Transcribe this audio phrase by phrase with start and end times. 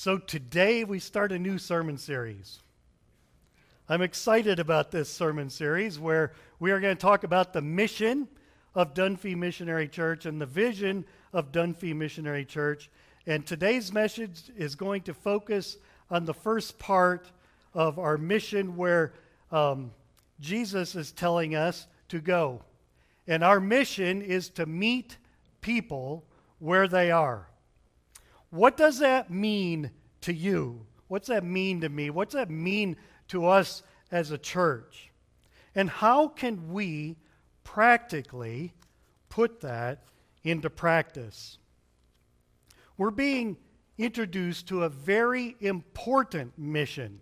[0.00, 2.60] So today we start a new sermon series.
[3.88, 8.28] I'm excited about this sermon series where we are going to talk about the mission
[8.76, 12.90] of Dunfee Missionary Church and the vision of Dunfee Missionary Church.
[13.26, 15.78] And today's message is going to focus
[16.12, 17.32] on the first part
[17.74, 19.14] of our mission where
[19.50, 19.90] um,
[20.38, 22.62] Jesus is telling us to go.
[23.26, 25.16] And our mission is to meet
[25.60, 26.24] people
[26.60, 27.48] where they are.
[28.50, 29.90] What does that mean
[30.22, 30.86] to you?
[31.08, 32.10] What's that mean to me?
[32.10, 32.96] What's that mean
[33.28, 35.10] to us as a church?
[35.74, 37.16] And how can we
[37.64, 38.72] practically
[39.28, 40.04] put that
[40.42, 41.58] into practice?
[42.96, 43.56] We're being
[43.96, 47.20] introduced to a very important mission.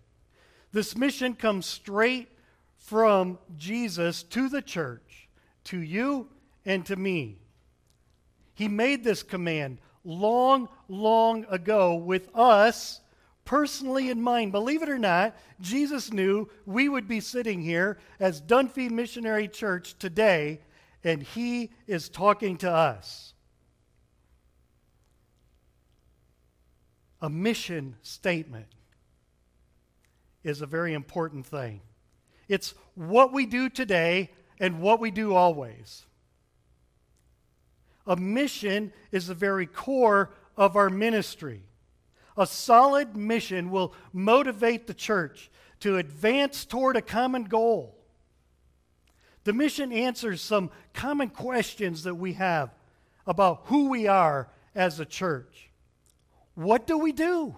[0.71, 2.29] This mission comes straight
[2.77, 5.27] from Jesus to the church,
[5.65, 6.29] to you
[6.65, 7.37] and to me.
[8.53, 13.01] He made this command long, long ago with us
[13.43, 14.51] personally in mind.
[14.51, 19.97] Believe it or not, Jesus knew we would be sitting here as Dunfee Missionary Church
[19.99, 20.61] today,
[21.03, 23.33] and He is talking to us.
[27.21, 28.67] A mission statement
[30.43, 31.81] is a very important thing.
[32.47, 36.06] It's what we do today and what we do always.
[38.07, 41.63] A mission is the very core of our ministry.
[42.37, 47.95] A solid mission will motivate the church to advance toward a common goal.
[49.43, 52.73] The mission answers some common questions that we have
[53.25, 55.69] about who we are as a church.
[56.55, 57.55] What do we do?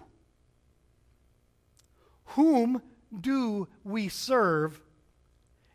[2.24, 2.82] Whom
[3.18, 4.80] do we serve?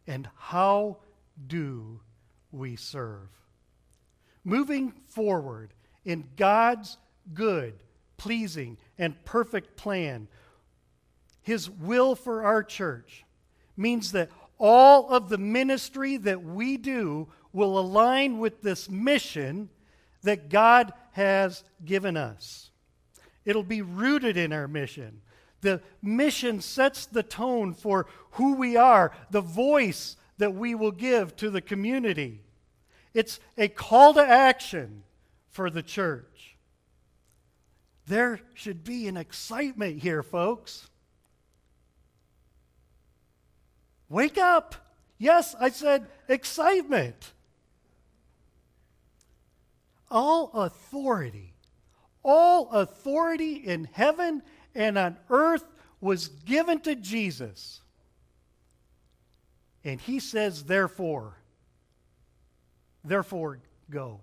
[0.07, 0.97] And how
[1.47, 2.01] do
[2.51, 3.29] we serve?
[4.45, 5.73] Moving forward
[6.05, 6.97] in God's
[7.33, 7.73] good,
[8.15, 10.27] pleasing, and perfect plan,
[11.41, 13.25] His will for our church
[13.75, 19.69] means that all of the ministry that we do will align with this mission
[20.23, 22.69] that God has given us.
[23.43, 25.21] It'll be rooted in our mission.
[25.61, 31.35] The mission sets the tone for who we are, the voice that we will give
[31.37, 32.41] to the community.
[33.15, 35.03] It's a call to action
[35.49, 36.57] for the church.
[38.07, 40.89] There should be an excitement here, folks.
[44.09, 44.75] Wake up.
[45.17, 47.31] Yes, I said excitement.
[50.11, 51.53] All authority,
[52.21, 54.43] all authority in heaven
[54.75, 55.63] and on earth
[56.01, 57.79] was given to Jesus.
[59.85, 61.37] And he says, therefore,
[63.05, 64.19] Therefore, go.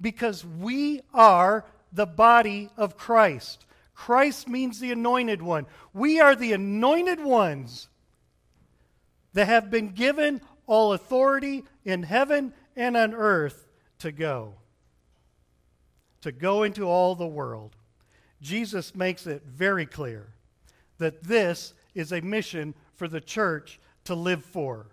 [0.00, 3.64] Because we are the body of Christ.
[3.94, 5.66] Christ means the anointed one.
[5.94, 7.88] We are the anointed ones
[9.34, 13.68] that have been given all authority in heaven and on earth
[14.00, 14.54] to go.
[16.22, 17.76] To go into all the world.
[18.40, 20.28] Jesus makes it very clear
[20.98, 24.86] that this is a mission for the church to live for.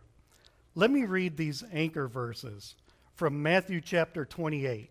[0.80, 2.74] Let me read these anchor verses
[3.16, 4.90] from Matthew chapter 28.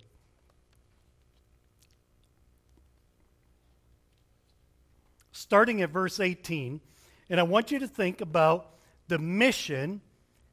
[5.33, 6.83] Starting at verse 18,
[7.31, 8.75] and I want you to think about
[9.07, 10.03] the mission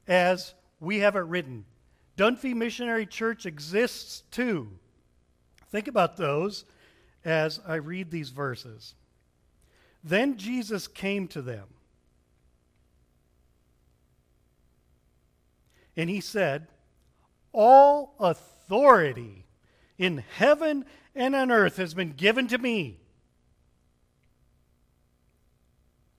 [0.08, 1.66] as we have it written.
[2.16, 4.70] Dunfee Missionary Church exists too.
[5.70, 6.64] Think about those
[7.26, 8.94] as I read these verses.
[10.02, 11.66] Then Jesus came to them
[15.96, 16.68] And he said,
[17.52, 19.46] All authority
[19.98, 20.84] in heaven
[21.14, 23.00] and on earth has been given to me.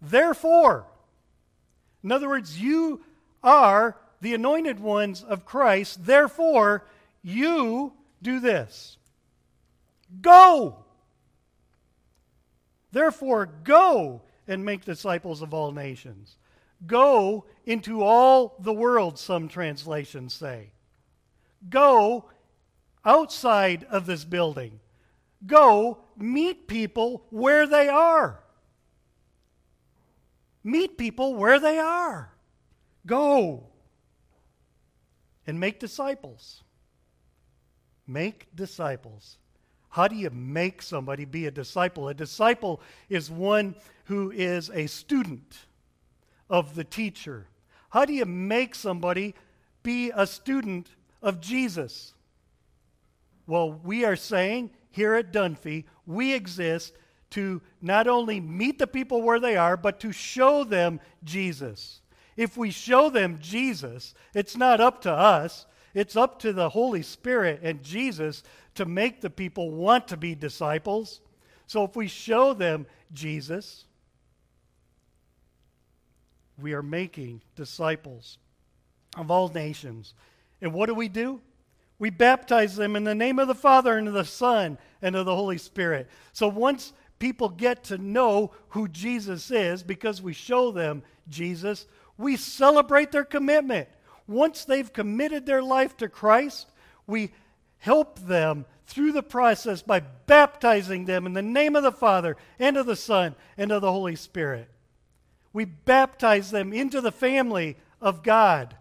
[0.01, 0.87] Therefore,
[2.03, 3.01] in other words, you
[3.43, 6.05] are the anointed ones of Christ.
[6.05, 6.85] Therefore,
[7.21, 8.97] you do this
[10.21, 10.83] go.
[12.91, 16.37] Therefore, go and make disciples of all nations.
[16.85, 20.71] Go into all the world, some translations say.
[21.69, 22.29] Go
[23.03, 24.79] outside of this building.
[25.45, 28.39] Go meet people where they are.
[30.63, 32.31] Meet people where they are.
[33.05, 33.65] Go
[35.45, 36.63] and make disciples.
[38.07, 39.37] Make disciples.
[39.89, 42.07] How do you make somebody be a disciple?
[42.07, 43.75] A disciple is one
[44.05, 45.57] who is a student
[46.49, 47.47] of the teacher?
[47.89, 49.35] How do you make somebody
[49.83, 50.89] be a student
[51.21, 52.13] of Jesus?
[53.45, 56.93] Well, we are saying here at Dunfee, we exist
[57.31, 62.01] to not only meet the people where they are, but to show them Jesus.
[62.35, 67.01] If we show them Jesus, it's not up to us, it's up to the Holy
[67.01, 68.43] Spirit and Jesus
[68.75, 71.21] to make the people want to be disciples.
[71.65, 73.85] So if we show them Jesus,
[76.59, 78.37] we are making disciples
[79.15, 80.13] of all nations.
[80.61, 81.41] And what do we do?
[81.99, 85.25] We baptize them in the name of the Father and of the Son and of
[85.25, 86.07] the Holy Spirit.
[86.33, 91.87] So once people get to know who Jesus is because we show them Jesus,
[92.17, 93.87] we celebrate their commitment.
[94.27, 96.67] Once they've committed their life to Christ,
[97.07, 97.31] we
[97.79, 102.77] help them through the process by baptizing them in the name of the Father and
[102.77, 104.69] of the Son and of the Holy Spirit.
[105.57, 108.75] We baptize them into the family of God.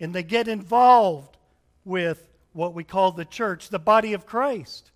[0.00, 1.36] And they get involved
[1.84, 4.90] with what we call the church, the body of Christ.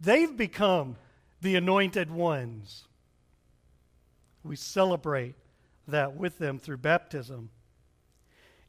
[0.00, 0.94] They've become
[1.40, 2.84] the anointed ones.
[4.44, 5.34] We celebrate
[5.88, 7.50] that with them through baptism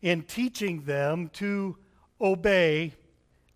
[0.02, 1.78] in teaching them to
[2.20, 2.96] obey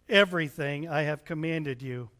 [0.07, 2.12] everything I have commanded you.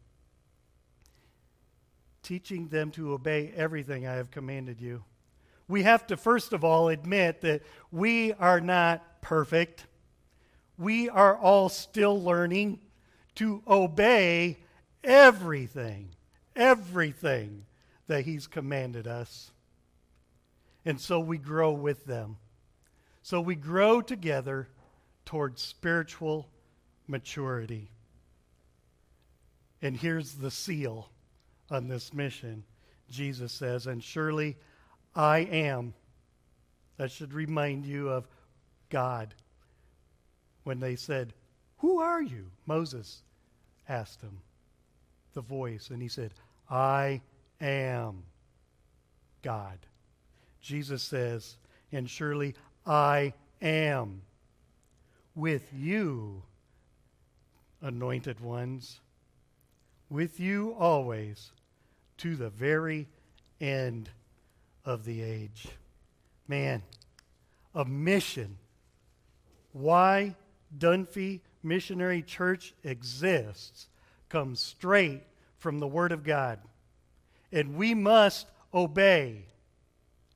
[2.24, 5.04] Teaching them to obey everything I have commanded you.
[5.72, 7.64] We have to, first of all, admit that
[7.94, 9.86] we are not perfect.
[10.78, 12.82] We are all still learning
[13.36, 14.58] to obey
[15.02, 16.10] everything,
[16.58, 17.64] everything
[18.08, 19.52] that He's commanded us.
[20.84, 22.36] And so we grow with them.
[23.24, 24.68] So we grow together
[25.24, 26.50] towards spiritual
[27.08, 27.92] maturity.
[29.82, 31.10] And here's the seal
[31.70, 32.66] on this mission.
[33.10, 34.58] Jesus says, And surely
[35.16, 35.94] I am.
[36.98, 38.28] That should remind you of
[38.90, 39.34] God.
[40.64, 41.34] When they said,
[41.80, 42.46] Who are you?
[42.66, 43.24] Moses
[43.90, 44.40] asked him
[45.34, 46.34] the voice, and he said,
[46.70, 47.22] I
[47.60, 48.24] am
[49.42, 49.80] God.
[50.62, 51.58] Jesus says,
[51.92, 52.56] And surely
[52.86, 54.22] I am
[55.36, 56.44] with you,
[57.82, 59.00] anointed ones,
[60.10, 61.52] with you always
[62.18, 63.08] to the very
[63.60, 64.10] end
[64.86, 65.68] of the age.
[66.48, 66.84] Man,
[67.74, 68.58] a mission.
[69.74, 70.36] Why
[70.78, 73.88] Dunfee Missionary Church exists
[74.30, 75.22] comes straight
[75.58, 76.60] from the Word of God.
[77.52, 79.46] And we must obey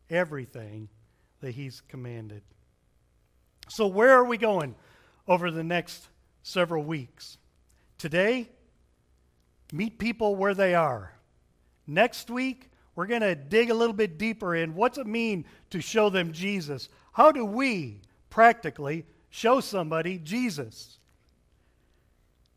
[0.09, 0.89] everything
[1.41, 2.43] that He's commanded.
[3.69, 4.75] So, where are we going
[5.27, 6.07] over the next
[6.43, 7.37] several weeks?
[7.97, 8.49] Today,
[9.71, 11.13] meet people where they are.
[11.87, 15.81] Next week, we're going to dig a little bit deeper in what's it mean to
[15.81, 16.89] show them Jesus?
[17.11, 20.97] How do we practically show somebody Jesus?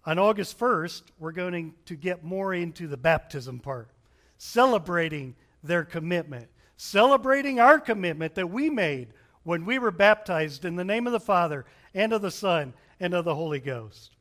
[0.06, 3.90] On August 1st, we're going to get more into the baptism part,
[4.38, 6.48] celebrating their commitment
[6.78, 9.08] celebrating our commitment that we made
[9.42, 13.12] when we were baptized in the name of the Father and of the Son and
[13.12, 14.12] of the Holy Ghost.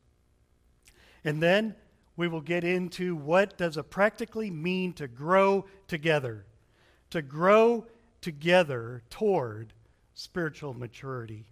[1.24, 1.76] And then
[2.18, 6.44] we will get into what does it practically mean to grow together,
[7.10, 7.86] to grow
[8.20, 9.72] together toward
[10.14, 11.46] spiritual maturity.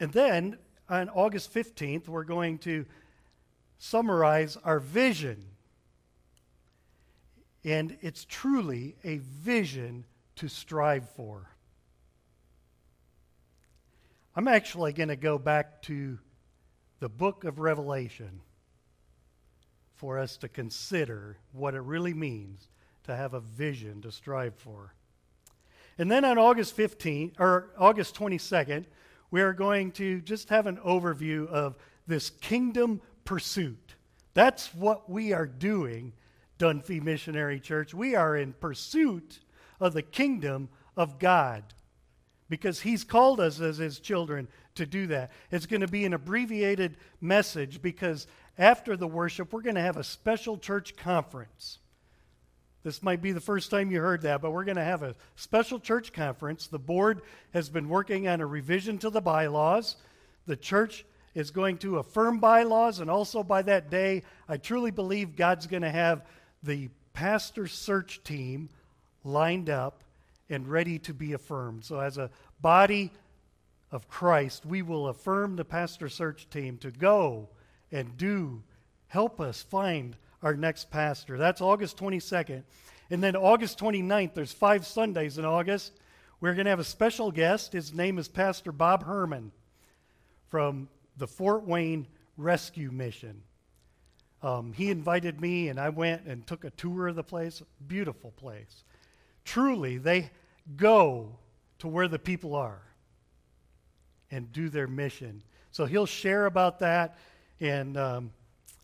[0.00, 0.56] And then
[0.88, 2.86] on August 15th, we're going to
[3.76, 5.44] summarize our vision
[7.62, 11.50] and it's truly a vision to strive for.
[14.34, 16.18] I'm actually going to go back to
[17.00, 18.40] the book of Revelation
[19.96, 22.68] for us to consider what it really means
[23.04, 24.94] to have a vision to strive for.
[25.98, 28.84] And then on August 15th or August 22nd,
[29.30, 31.76] we are going to just have an overview of
[32.06, 33.94] this kingdom pursuit.
[34.34, 36.12] That's what we are doing
[36.58, 37.94] Dunfee Missionary Church.
[37.94, 39.40] We are in pursuit
[39.78, 41.62] of the kingdom of God
[42.50, 45.30] because He's called us as His children to do that.
[45.50, 48.26] It's going to be an abbreviated message because
[48.58, 51.78] after the worship, we're going to have a special church conference.
[52.82, 55.14] This might be the first time you heard that, but we're going to have a
[55.36, 56.66] special church conference.
[56.66, 59.96] The board has been working on a revision to the bylaws.
[60.46, 61.04] The church
[61.34, 65.82] is going to affirm bylaws, and also by that day, I truly believe God's going
[65.82, 66.24] to have
[66.62, 68.70] the pastor search team
[69.24, 70.02] lined up
[70.50, 71.84] and ready to be affirmed.
[71.84, 72.30] So, as a
[72.60, 73.12] body
[73.90, 77.48] of Christ, we will affirm the pastor search team to go
[77.90, 78.62] and do,
[79.08, 81.38] help us find our next pastor.
[81.38, 82.62] That's August 22nd.
[83.10, 85.92] And then August 29th, there's five Sundays in August.
[86.40, 87.72] We're going to have a special guest.
[87.72, 89.52] His name is Pastor Bob Herman
[90.48, 93.42] from the Fort Wayne Rescue Mission.
[94.42, 97.62] Um, he invited me, and I went and took a tour of the place.
[97.86, 98.84] Beautiful place.
[99.44, 100.30] Truly, they
[100.76, 101.36] go
[101.78, 102.82] to where the people are
[104.30, 105.42] and do their mission.
[105.72, 107.18] So he'll share about that,
[107.60, 108.32] and um,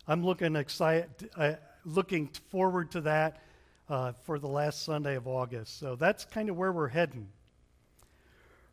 [0.09, 1.55] I'm looking excited, uh,
[1.85, 3.43] looking forward to that
[3.89, 5.79] uh, for the last Sunday of August.
[5.79, 7.29] So that's kind of where we're heading.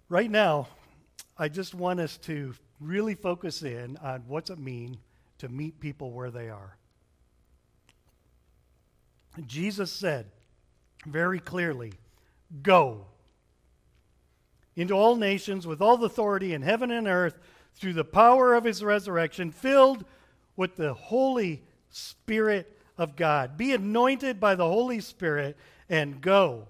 [0.10, 0.68] Right now,
[1.38, 4.98] I just want us to really focus in on what's it mean
[5.40, 6.78] to meet people where they are.
[9.48, 10.28] Jesus said
[11.08, 11.94] very clearly,
[12.62, 13.06] Go
[14.76, 17.38] into all nations with all authority in heaven and earth
[17.76, 20.06] through the power of his resurrection, filled
[20.56, 23.58] with the Holy Spirit of God.
[23.58, 25.58] Be anointed by the Holy Spirit
[25.90, 26.68] and go.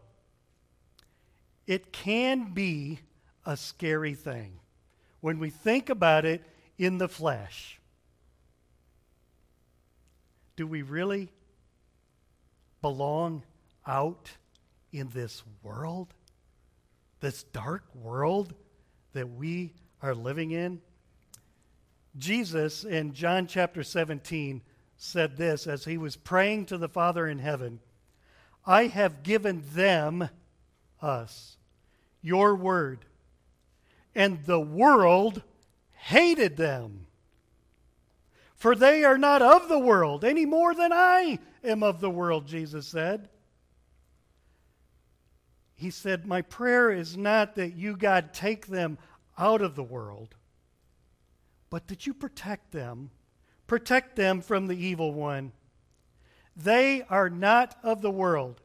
[1.68, 3.00] It can be
[3.46, 4.60] a scary thing
[5.22, 6.44] when we think about it
[6.77, 7.80] in the flesh.
[10.56, 11.30] Do we really
[12.82, 13.44] belong
[13.88, 14.32] out
[14.93, 16.13] in this world?
[17.19, 18.53] This dark world
[19.13, 20.81] that we are living in?
[22.17, 24.62] Jesus in John chapter 17
[24.95, 27.79] said this as he was praying to the Father in heaven
[28.65, 30.29] I have given them,
[31.01, 31.57] us,
[32.21, 33.05] your word,
[34.15, 35.41] and the world
[35.91, 37.07] hated them.
[38.55, 42.47] For they are not of the world any more than I am of the world,
[42.47, 43.27] Jesus said.
[45.75, 48.98] He said, My prayer is not that you, God, take them
[49.38, 50.36] out of the world,
[51.70, 53.12] but that you protect them
[53.68, 55.51] Protect them from the evil one.
[56.56, 58.62] They are not of the world,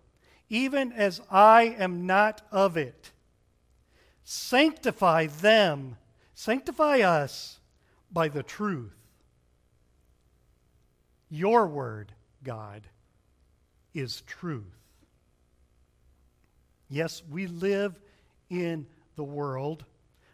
[0.48, 3.12] even as I am not of it.
[4.24, 5.96] Sanctify them,
[6.34, 7.60] sanctify us
[8.12, 8.94] by the truth.
[11.30, 12.12] Your word,
[12.42, 12.82] God,
[13.94, 14.77] is truth.
[16.88, 17.98] Yes, we live
[18.48, 19.84] in the world,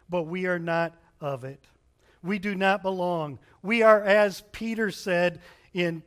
[0.09, 1.63] but we are not of it.
[2.23, 3.39] We do not belong.
[3.61, 5.41] We are, as Peter said
[5.73, 6.01] in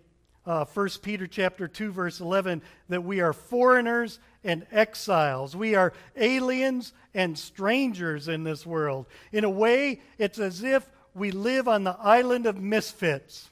[0.46, 5.54] uh, 1 Peter chapter 2, verse 11, that we are foreigners and exiles.
[5.54, 9.06] We are aliens and strangers in this world.
[9.30, 13.50] In a way, it's as if we live on the island of misfits.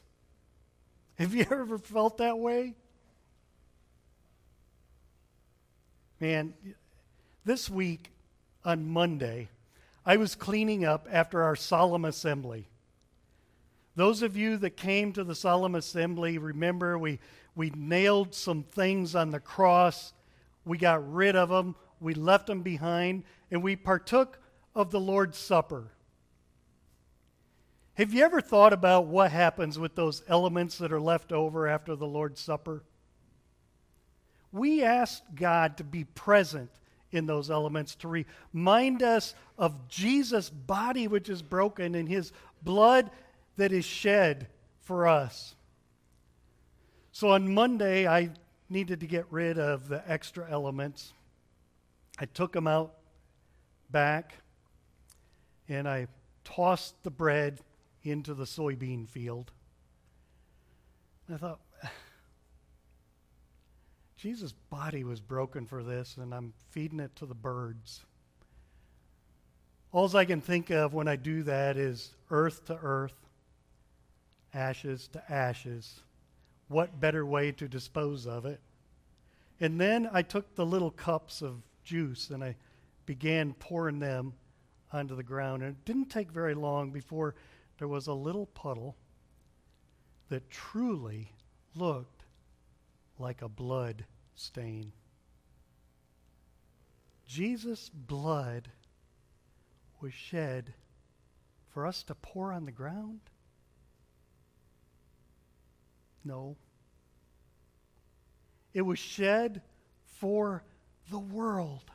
[1.18, 2.74] Have you ever felt that way?
[6.18, 6.54] Man,
[7.46, 8.10] this week
[8.64, 9.48] on Monday,
[10.04, 12.66] I was cleaning up after our solemn assembly.
[13.94, 17.20] Those of you that came to the solemn assembly, remember we,
[17.54, 20.12] we nailed some things on the cross.
[20.64, 21.76] We got rid of them.
[22.00, 23.22] We left them behind,
[23.52, 24.40] and we partook
[24.74, 25.92] of the Lord's Supper.
[27.94, 31.94] Have you ever thought about what happens with those elements that are left over after
[31.94, 32.82] the Lord's Supper?
[34.50, 36.70] We asked God to be present
[37.12, 42.32] in those elements to remind us of Jesus' body, which is broken, and his
[42.62, 43.10] blood
[43.56, 44.48] that is shed
[44.82, 45.54] for us.
[47.12, 48.30] So on Monday, I
[48.68, 51.12] needed to get rid of the extra elements.
[52.18, 52.94] I took them out
[53.90, 54.34] back
[55.68, 56.08] and I
[56.44, 57.60] tossed the bread
[58.02, 59.50] into the soybean field.
[61.32, 61.60] I thought,
[64.16, 68.04] Jesus' body was broken for this, and I'm feeding it to the birds.
[69.92, 73.28] All I can think of when I do that is earth to earth,
[74.52, 76.00] ashes to ashes.
[76.68, 78.60] What better way to dispose of it?
[79.60, 82.56] And then I took the little cups of juice and I
[83.06, 84.34] began pouring them
[84.92, 85.62] onto the ground.
[85.62, 87.34] And it didn't take very long before
[87.78, 88.96] there was a little puddle
[90.28, 91.32] that truly
[91.74, 92.15] looked
[93.18, 94.04] like a blood
[94.34, 94.92] stain.
[97.26, 98.68] Jesus' blood
[100.00, 100.74] was shed
[101.72, 103.20] for us to pour on the ground?
[106.24, 106.56] No.
[108.72, 109.62] It was shed
[110.04, 110.62] for
[111.10, 111.90] the world.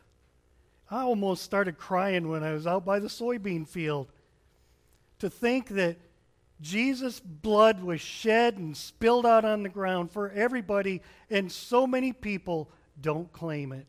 [0.90, 4.12] I almost started crying when I was out by the soybean field
[5.20, 5.98] to think that
[6.62, 12.14] Jesus' blood was shed and spilled out on the ground for everybody, and so many
[12.14, 13.88] people don't claim it.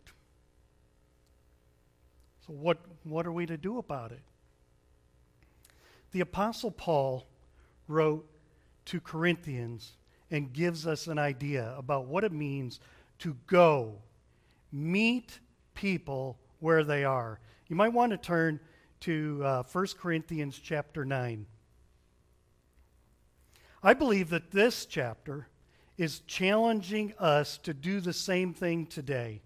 [2.47, 4.23] So, what, what are we to do about it?
[6.13, 7.27] The Apostle Paul
[7.89, 8.27] wrote
[8.87, 9.93] to Corinthians
[10.31, 12.81] and gives us an idea about what it means
[13.19, 13.97] to go
[14.73, 15.39] meet
[15.75, 17.39] people where they are.
[17.69, 18.59] You might want to turn
[19.01, 21.47] to uh, 1 Corinthians chapter 9.
[23.83, 25.49] I believe that this chapter
[25.99, 29.43] is challenging us to do the same thing today.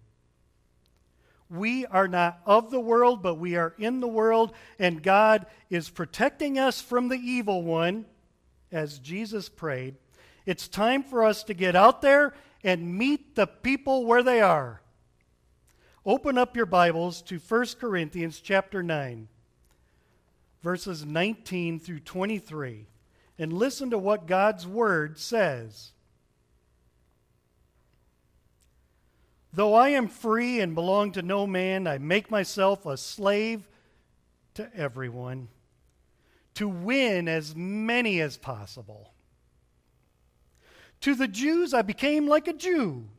[1.49, 5.89] We are not of the world, but we are in the world, and God is
[5.89, 8.05] protecting us from the evil one,
[8.71, 9.95] as Jesus prayed.
[10.45, 14.81] It's time for us to get out there and meet the people where they are.
[16.05, 19.27] Open up your Bibles to 1 Corinthians chapter 9,
[20.61, 22.87] verses 19 through 23,
[23.37, 25.91] and listen to what God's Word says.
[29.53, 33.67] Though I am free and belong to no man, I make myself a slave
[34.55, 35.47] to everyone
[36.57, 39.13] to win as many as possible.
[41.01, 43.09] To the Jews, I became like a Jew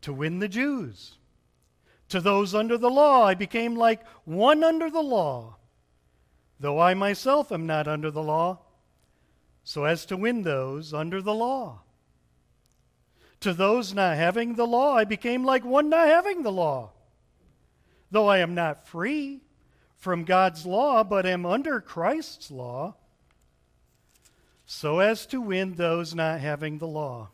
[0.00, 1.14] to win the Jews.
[2.08, 5.58] To those under the law, I became like one under the law,
[6.58, 8.58] though I myself am not under the law,
[9.68, 11.82] so as to win those under the law.
[13.40, 16.92] To those not having the law, I became like one not having the law.
[18.10, 19.42] Though I am not free
[19.98, 22.96] from God's law, but am under Christ's law,
[24.64, 27.28] so as to win those not having the law.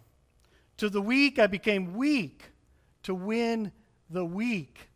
[0.79, 2.51] To the weak, I became weak
[3.05, 3.71] to win
[4.11, 4.89] the weak.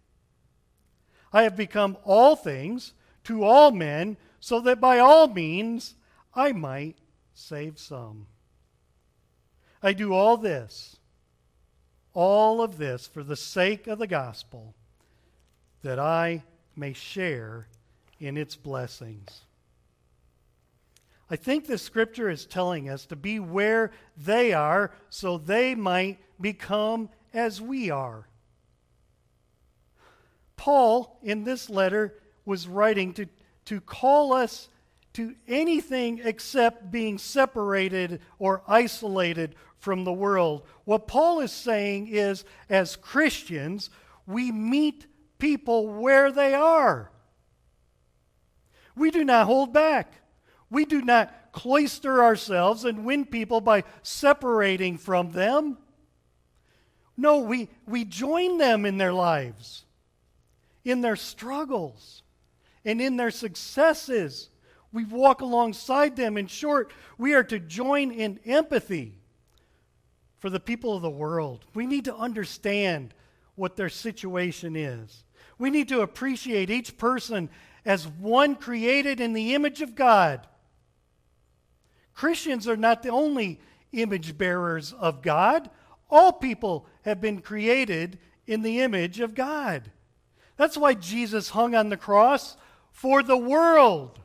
[1.32, 5.94] I have become all things to all men, so that by all means
[6.34, 6.96] I might
[7.38, 8.26] save some.
[9.82, 10.98] I do all this
[12.18, 14.74] all of this for the sake of the gospel,
[15.82, 16.42] that I
[16.74, 17.68] may share
[18.18, 19.42] in its blessings.
[21.30, 26.18] I think the scripture is telling us to be where they are so they might
[26.40, 28.26] become as we are.
[30.56, 32.14] Paul, in this letter,
[32.44, 33.26] was writing to,
[33.66, 34.68] to call us
[35.18, 40.62] to anything except being separated or isolated from the world.
[40.84, 43.90] What Paul is saying is, as Christians,
[44.28, 45.06] we meet
[45.40, 47.10] people where they are.
[48.94, 50.12] We do not hold back.
[50.70, 55.78] We do not cloister ourselves and win people by separating from them.
[57.16, 59.84] No, we, we join them in their lives,
[60.84, 62.22] in their struggles,
[62.84, 64.50] and in their successes.
[64.92, 66.36] We walk alongside them.
[66.36, 69.18] In short, we are to join in empathy
[70.38, 71.64] for the people of the world.
[71.74, 73.14] We need to understand
[73.54, 75.24] what their situation is.
[75.58, 77.50] We need to appreciate each person
[77.84, 80.46] as one created in the image of God.
[82.14, 83.60] Christians are not the only
[83.92, 85.70] image bearers of God.
[86.10, 89.90] All people have been created in the image of God.
[90.56, 92.56] That's why Jesus hung on the cross
[92.90, 94.18] for the world.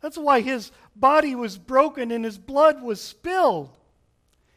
[0.00, 3.76] That's why his body was broken and his blood was spilled.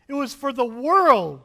[0.07, 1.41] It was for the world.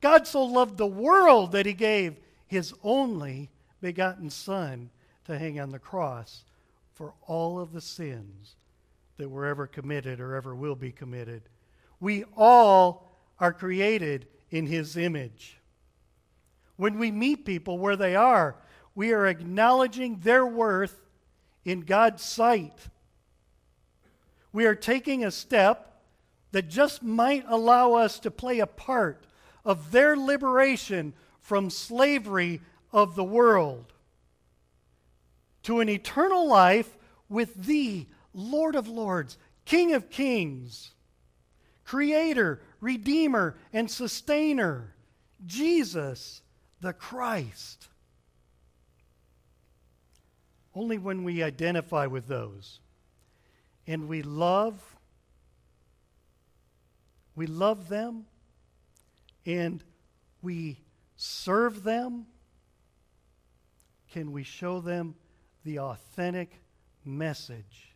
[0.00, 4.90] God so loved the world that he gave his only begotten Son
[5.24, 6.44] to hang on the cross
[6.94, 8.56] for all of the sins
[9.18, 11.42] that were ever committed or ever will be committed.
[12.00, 15.58] We all are created in his image.
[16.76, 18.56] When we meet people where they are,
[18.94, 21.02] we are acknowledging their worth
[21.64, 22.88] in God's sight
[24.56, 26.00] we are taking a step
[26.52, 29.26] that just might allow us to play a part
[29.66, 33.92] of their liberation from slavery of the world
[35.62, 36.96] to an eternal life
[37.28, 40.92] with Thee, Lord of Lords, King of Kings,
[41.84, 44.94] Creator, Redeemer, and Sustainer,
[45.44, 46.40] Jesus
[46.80, 47.88] the Christ.
[50.74, 52.80] Only when we identify with those
[53.86, 54.96] and we love
[57.36, 58.24] we love them
[59.44, 59.84] and
[60.42, 60.80] we
[61.16, 62.26] serve them.
[64.10, 65.14] Can we show them
[65.62, 66.58] the authentic
[67.04, 67.94] message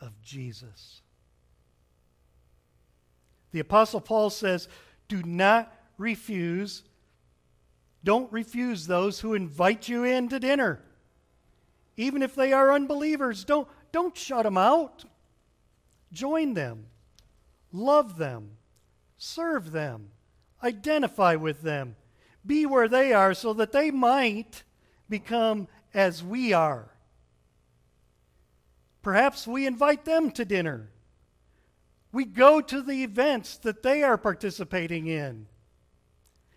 [0.00, 1.00] of Jesus?
[3.52, 4.68] The apostle paul says
[5.08, 6.84] do not refuse.
[8.04, 10.82] Don't refuse those who invite you in to dinner.
[11.96, 15.04] Even if they are unbelievers don't don't shut them out
[16.12, 16.86] Join them,
[17.72, 18.58] love them,
[19.16, 20.10] serve them,
[20.62, 21.96] identify with them,
[22.44, 24.62] be where they are so that they might
[25.08, 26.90] become as we are.
[29.02, 30.90] Perhaps we invite them to dinner.
[32.12, 35.46] We go to the events that they are participating in.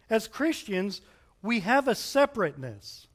[0.09, 1.01] As Christians,
[1.41, 3.07] we have a separateness.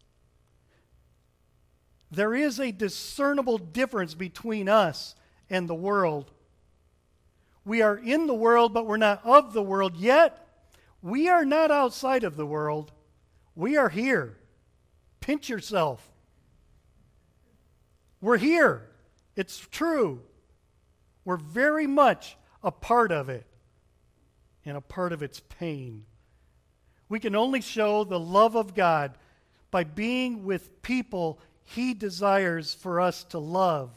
[2.11, 5.15] There is a discernible difference between us
[5.51, 6.31] and the world.
[7.65, 9.97] we are in the world, but we're not of the world.
[9.97, 10.47] Yet,
[11.03, 12.93] we are not outside of the world.
[13.55, 14.39] We are here.
[15.21, 16.11] Pinch yourself.
[18.21, 18.89] We're here.
[19.37, 20.23] It's true.
[21.25, 23.47] We're very much a part of it
[24.65, 26.05] and a part of its pain.
[27.09, 29.17] We can only show the love of God
[29.71, 33.91] by being with people He desires for us to love.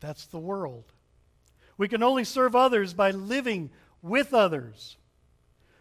[0.00, 0.92] That's the world.
[1.76, 3.70] We can only serve others by living
[4.02, 4.96] with others.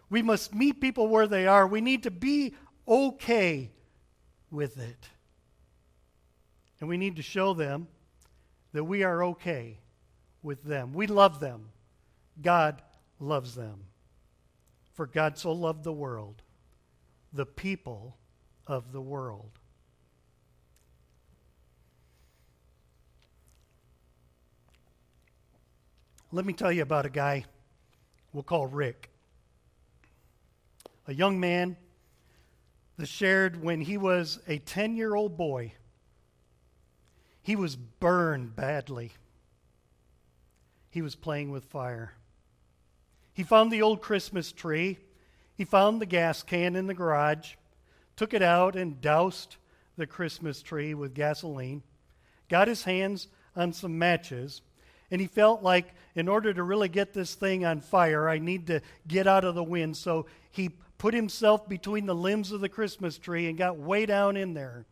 [0.10, 1.68] We must meet people where they are.
[1.68, 2.56] We need to be
[2.88, 3.72] okay
[4.50, 5.10] with it.
[6.80, 7.88] And we need to show them
[8.74, 9.80] that we are okay
[10.44, 10.94] with them.
[10.94, 11.70] We love them.
[12.42, 12.82] God
[13.20, 13.86] loves them.
[14.94, 16.42] For God so loved the world,
[17.34, 18.18] the people
[18.66, 19.60] of the world.
[26.38, 27.46] Let me tell you about a guy
[28.32, 29.10] we'll call Rick.
[31.08, 31.78] A young man
[32.98, 35.74] that shared when he was a 10 year old boy.
[37.42, 39.14] He was burned badly.
[40.92, 42.14] He was playing with fire.
[43.34, 45.00] He found the old Christmas tree.
[45.56, 47.56] He found the gas can in the garage,
[48.16, 49.56] took it out and doused
[49.98, 51.82] the Christmas tree with gasoline,
[52.48, 54.62] got his hands on some matches,
[55.12, 58.68] and he felt like in order to really get this thing on fire, I need
[58.68, 59.96] to get out of the wind.
[59.96, 64.36] So he put himself between the limbs of the Christmas tree and got way down
[64.36, 64.86] in there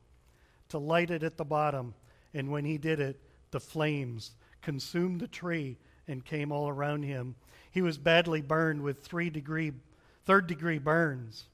[0.69, 1.93] to light it at the bottom.
[2.33, 3.19] And when he did it,
[3.51, 7.35] the flames consumed the tree and came all around him.
[7.71, 9.73] He was badly burned with three degree,
[10.25, 11.45] third degree burns.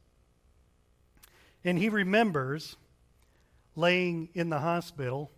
[1.64, 2.76] And he remembers
[3.76, 5.32] laying in the hospital,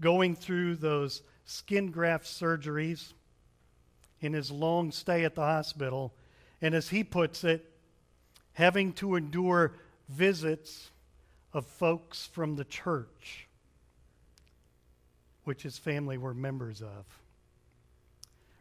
[0.00, 3.12] going through those skin graft surgeries
[4.20, 6.14] in his long stay at the hospital.
[6.62, 7.70] And as he puts it,
[8.54, 9.72] having to endure
[10.08, 10.90] visits
[11.52, 13.46] of folks from the church
[15.44, 17.04] which his family were members of.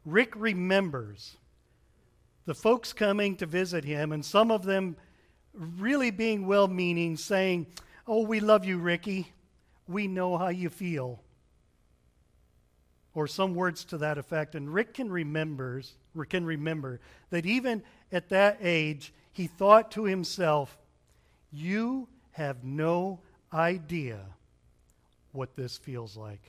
[0.06, 1.38] Rick remembers
[2.46, 4.98] the folks coming to visit him, and some of them
[5.54, 7.67] really being well meaning, saying,
[8.06, 9.32] Oh, we love you, Ricky.
[9.88, 11.22] We know how you feel.
[13.13, 14.56] Or some words to that effect.
[14.56, 15.93] And Rick can, remembers,
[16.30, 16.99] can remember
[17.30, 20.78] that even at that age, he thought to himself,
[21.52, 23.19] You have no
[23.52, 24.19] idea
[25.32, 26.41] what this feels like.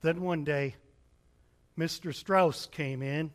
[0.00, 0.76] Then one day,
[1.76, 2.14] Mr.
[2.14, 3.30] Strauss came in.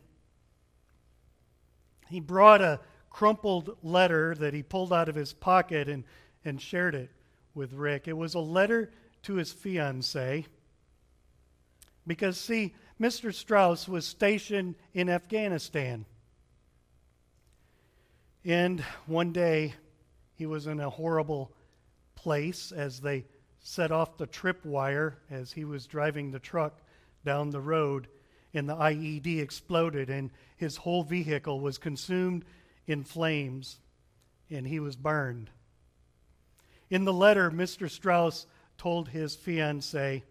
[2.08, 2.80] He brought a
[3.10, 6.04] crumpled letter that he pulled out of his pocket and,
[6.44, 7.10] and shared it
[7.54, 8.08] with Rick.
[8.08, 8.90] It was a letter
[9.24, 10.46] to his fiancee.
[12.06, 13.32] Because, see, Mr.
[13.32, 16.06] Strauss was stationed in Afghanistan.
[18.44, 19.74] And one day,
[20.34, 21.52] he was in a horrible
[22.14, 23.24] place as they
[23.60, 26.80] set off the tripwire as he was driving the truck
[27.24, 28.08] down the road,
[28.52, 32.44] and the IED exploded, and his whole vehicle was consumed
[32.86, 33.78] in flames,
[34.50, 35.50] and he was burned.
[36.90, 37.90] In the letter, Mr.
[37.90, 38.46] Strauss
[38.78, 40.22] told his fiancee,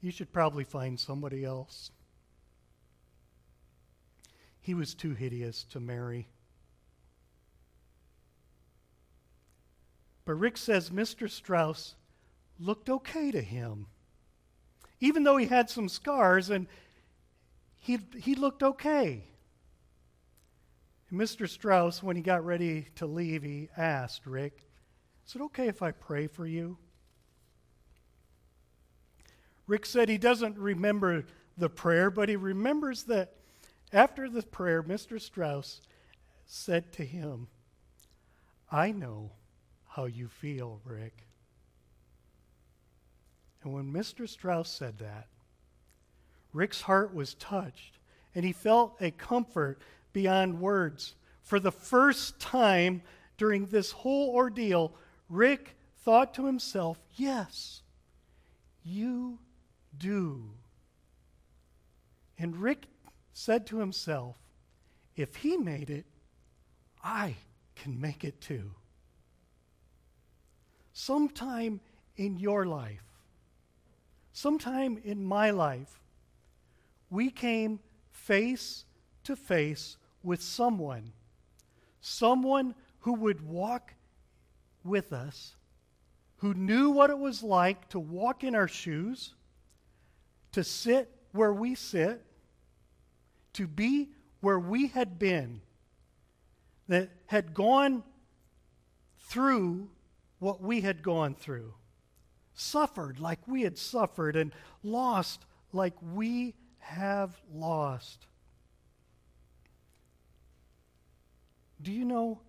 [0.00, 1.90] You should probably find somebody else.
[4.60, 6.28] He was too hideous to marry.
[10.24, 11.30] But Rick says Mr.
[11.30, 11.94] Strauss
[12.60, 13.86] looked okay to him.
[15.00, 16.66] Even though he had some scars and
[17.78, 19.24] he, he looked okay.
[21.10, 21.48] Mr.
[21.48, 24.67] Strauss, when he got ready to leave, he asked Rick,
[25.28, 26.78] Is it okay if I pray for you?
[29.66, 31.26] Rick said he doesn't remember
[31.58, 33.34] the prayer, but he remembers that
[33.92, 35.20] after the prayer, Mr.
[35.20, 35.82] Strauss
[36.46, 37.48] said to him,
[38.72, 39.32] I know
[39.86, 41.26] how you feel, Rick.
[43.62, 44.26] And when Mr.
[44.26, 45.26] Strauss said that,
[46.54, 47.98] Rick's heart was touched,
[48.34, 49.82] and he felt a comfort
[50.14, 51.16] beyond words.
[51.42, 53.02] For the first time
[53.36, 54.94] during this whole ordeal,
[55.28, 57.82] Rick thought to himself, Yes,
[58.82, 59.38] you
[59.96, 60.50] do.
[62.38, 62.86] And Rick
[63.32, 64.36] said to himself,
[65.16, 66.06] If he made it,
[67.02, 67.36] I
[67.74, 68.74] can make it too
[70.98, 71.80] sometime
[72.16, 73.04] in your life,
[74.32, 76.00] sometime in my life,
[77.08, 77.78] we came
[78.10, 78.84] face
[79.22, 81.12] to face with someone,
[82.00, 83.94] someone who would walk
[84.88, 85.54] with us,
[86.38, 89.34] who knew what it was like to walk in our shoes,
[90.52, 92.24] to sit where we sit,
[93.52, 95.60] to be where we had been,
[96.88, 98.02] that had gone
[99.18, 99.90] through
[100.38, 101.74] what we had gone through,
[102.54, 108.26] suffered like we had suffered, and lost like we have lost.
[111.82, 112.40] Do you know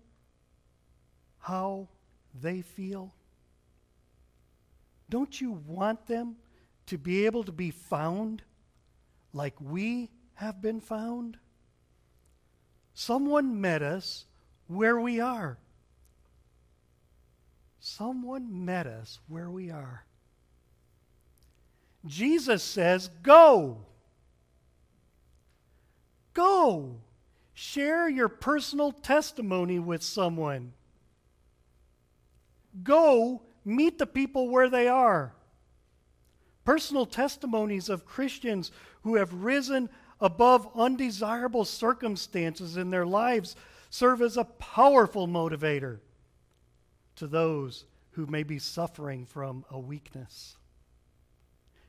[1.38, 1.88] how
[2.38, 3.12] they feel?
[5.08, 6.36] Don't you want them
[6.86, 8.42] to be able to be found
[9.32, 11.36] like we have been found?
[12.94, 14.26] Someone met us
[14.66, 15.58] where we are.
[17.80, 20.04] Someone met us where we are.
[22.06, 23.78] Jesus says, Go.
[26.34, 26.96] Go.
[27.52, 30.72] Share your personal testimony with someone.
[32.82, 35.34] Go meet the people where they are.
[36.64, 38.70] Personal testimonies of Christians
[39.02, 39.88] who have risen
[40.20, 43.56] above undesirable circumstances in their lives
[43.88, 45.98] serve as a powerful motivator
[47.16, 50.56] to those who may be suffering from a weakness.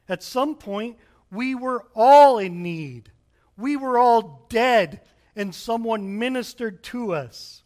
[0.07, 0.97] At some point,
[1.31, 3.11] we were all in need.
[3.57, 5.01] We were all dead,
[5.35, 7.63] and someone ministered to us.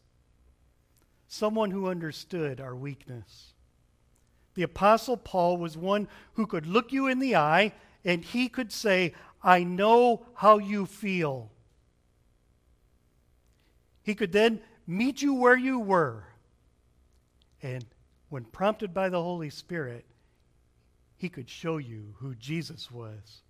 [1.35, 3.51] Someone who understood our weakness.
[4.53, 7.73] The Apostle Paul was one who could look you in the eye
[8.05, 11.51] and he could say, I know how you feel.
[14.01, 16.23] He could then meet you where you were.
[17.61, 17.83] And
[18.29, 20.05] when prompted by the Holy Spirit,
[21.17, 23.41] he could show you who Jesus was.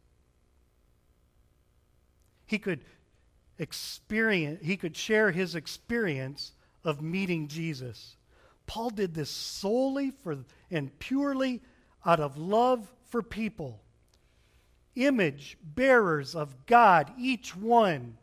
[2.47, 2.79] He could
[3.59, 6.53] experience, he could share his experience
[6.85, 8.15] of meeting Jesus.
[8.67, 10.37] Paul did this solely for
[10.71, 11.61] and purely
[12.05, 13.81] out of love for people.
[14.95, 18.17] Image bearers of God, each one.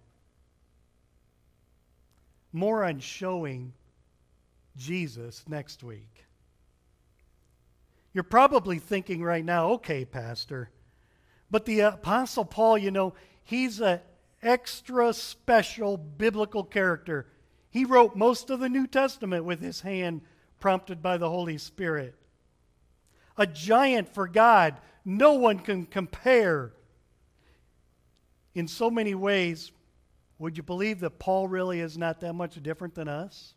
[2.53, 3.72] More on showing
[4.77, 6.25] Jesus next week.
[8.12, 10.70] You're probably thinking right now, okay, Pastor,
[11.51, 14.01] but the Apostle Paul, you know, he's an
[14.42, 17.27] extra special biblical character.
[17.73, 20.21] He wrote most of the New Testament with his hand
[20.61, 22.15] prompted by the Holy Spirit.
[23.39, 24.77] A giant for God.
[25.07, 26.75] No one can compare.
[28.55, 29.73] In so many ways,
[30.39, 33.55] would you believe that Paul really is not that much different than us?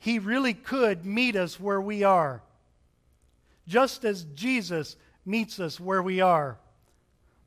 [0.00, 2.42] He really could meet us where we are,
[3.68, 6.58] just as Jesus meets us where we are.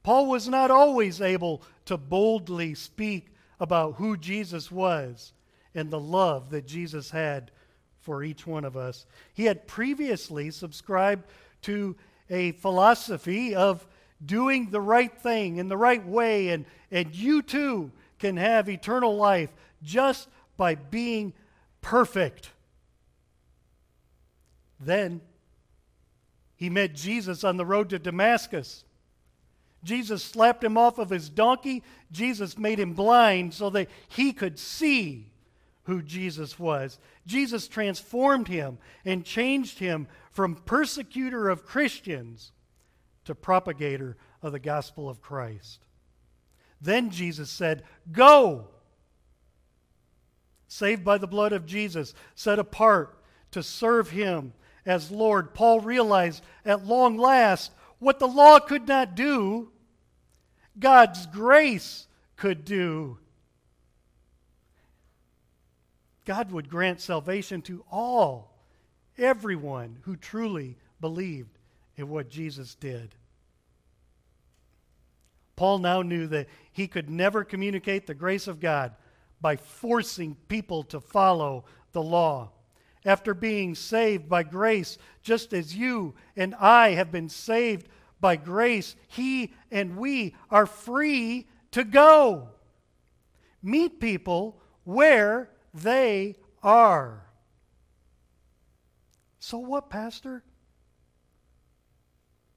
[0.04, 3.28] Paul was not always able to boldly speak
[3.60, 5.34] about who Jesus was
[5.76, 7.52] and the love that Jesus had
[8.00, 9.06] for each one of us.
[9.34, 11.26] He had previously subscribed
[11.64, 11.96] to
[12.30, 13.86] a philosophy of
[14.26, 19.16] doing the right thing in the right way, and, and you too can have eternal
[19.16, 21.34] life just by being
[21.82, 22.52] perfect.
[24.80, 25.22] Then
[26.56, 28.84] he met Jesus on the road to Damascus.
[29.84, 31.84] Jesus slapped him off of his donkey.
[32.12, 35.32] Jesus made him blind so that he could see
[35.84, 37.00] who Jesus was.
[37.26, 42.52] Jesus transformed him and changed him from persecutor of Christians
[43.26, 45.80] to propagator of the gospel of Christ.
[46.82, 48.68] Then Jesus said, Go!
[50.68, 53.18] Saved by the blood of Jesus, set apart
[53.52, 54.54] to serve him
[54.86, 55.54] as Lord.
[55.54, 59.72] Paul realized at long last what the law could not do,
[60.80, 63.18] God's grace could do.
[66.26, 68.58] God would grant salvation to all,
[69.18, 71.58] everyone who truly believed
[71.98, 73.16] in what Jesus did.
[75.56, 78.94] Paul now knew that he could never communicate the grace of God
[79.42, 82.52] by forcing people to follow the law.
[83.06, 87.88] After being saved by grace, just as you and I have been saved
[88.20, 92.50] by grace, he and we are free to go.
[93.64, 97.26] Meet people where they are.
[99.40, 100.44] So, what, Pastor?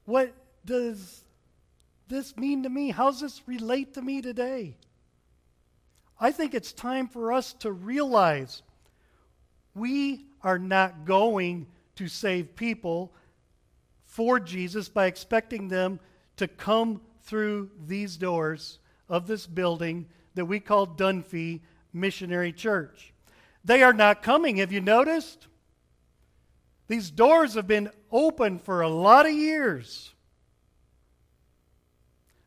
[0.05, 0.33] What
[0.65, 1.23] does
[2.07, 2.91] this mean to me?
[2.91, 4.75] How does this relate to me today?
[6.19, 8.61] I think it's time for us to realize
[9.73, 13.13] we are not going to save people
[14.05, 15.99] for Jesus by expecting them
[16.37, 18.79] to come through these doors
[19.09, 21.61] of this building that we call Dunfee
[21.93, 23.13] Missionary Church.
[23.63, 24.57] They are not coming.
[24.57, 25.47] Have you noticed?
[26.87, 30.13] These doors have been open for a lot of years.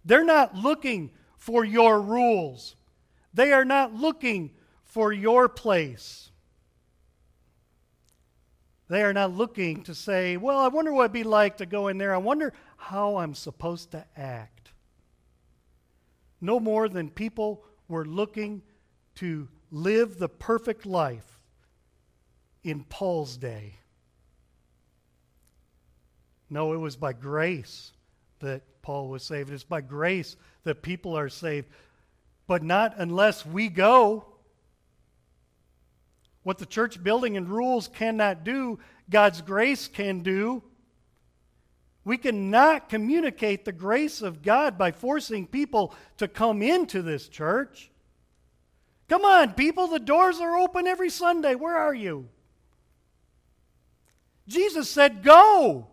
[0.05, 2.77] They're not looking for your rules,
[3.33, 4.51] they are not looking
[4.85, 6.31] for your place.
[8.89, 11.89] They are not looking to say, Well, I wonder what it'd be like to go
[11.89, 12.15] in there.
[12.15, 14.71] I wonder how I'm supposed to act.
[16.41, 18.63] No more than people were looking
[19.17, 21.41] to live the perfect life
[22.63, 23.79] in Paul's day.
[26.49, 27.93] No, it was by grace
[28.39, 29.51] that Paul was saved.
[29.51, 31.69] It's by grace that people are saved,
[32.47, 34.36] but not unless we go.
[36.47, 38.79] What the church building and rules cannot do,
[39.11, 40.63] God's grace can do.
[42.05, 47.91] We cannot communicate the grace of God by forcing people to come into this church.
[49.09, 51.57] Come on, people, the doors are open every Sunday.
[51.57, 52.29] Where are you?
[54.47, 55.89] Jesus said, Go.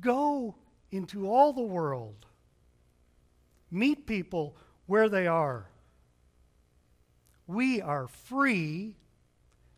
[0.00, 0.54] Go
[0.92, 2.26] into all the world.
[3.72, 4.54] Meet people
[4.86, 5.66] where they are.
[7.46, 8.96] We are free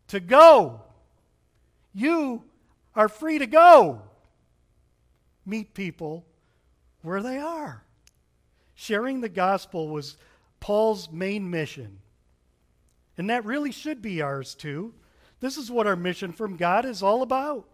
[0.07, 0.81] to go.
[1.93, 2.43] You
[2.95, 4.01] are free to go.
[5.45, 6.25] Meet people
[7.01, 7.83] where they are.
[8.75, 10.17] Sharing the gospel was
[10.59, 11.99] Paul's main mission.
[13.17, 14.93] And that really should be ours too.
[15.39, 17.67] This is what our mission from God is all about.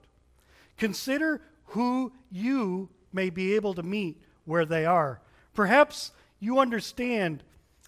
[0.78, 5.22] Consider who you may be able to meet where they are.
[5.54, 7.44] Perhaps you understand